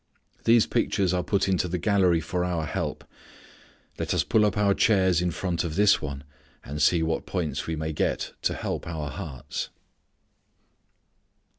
These 0.45 0.65
pictures 0.65 1.13
are 1.13 1.21
put 1.21 1.47
into 1.47 1.67
the 1.67 1.77
gallery 1.77 2.21
for 2.21 2.43
our 2.43 2.65
help. 2.65 3.03
Let 3.99 4.15
us 4.15 4.23
pull 4.23 4.47
up 4.47 4.57
our 4.57 4.73
chairs 4.73 5.21
in 5.21 5.29
front 5.29 5.63
of 5.63 5.75
this 5.75 6.01
one 6.01 6.23
and 6.63 6.81
see 6.81 7.03
what 7.03 7.27
points 7.27 7.67
we 7.67 7.75
may 7.75 7.93
get 7.93 8.31
to 8.41 8.55
help 8.55 8.87
our 8.87 9.11
hearts. 9.11 9.69